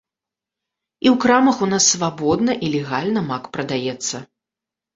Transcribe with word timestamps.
І 1.05 1.11
ў 1.13 1.19
крамах 1.25 1.57
у 1.67 1.69
нас 1.73 1.83
свабодна 1.93 2.57
і 2.65 2.73
легальна 2.79 3.25
мак 3.31 3.43
прадаецца. 3.59 4.27